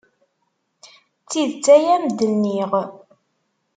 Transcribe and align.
D 1.23 1.25
tidet 1.29 1.65
ay 1.75 1.85
am-d-nniɣ. 1.95 2.71